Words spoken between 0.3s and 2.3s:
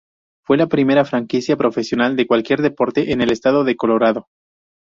Fue la primera franquicia profesional de